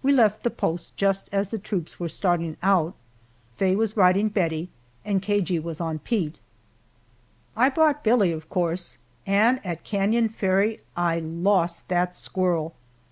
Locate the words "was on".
5.58-5.98